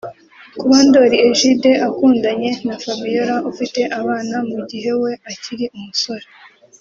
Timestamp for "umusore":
5.77-6.25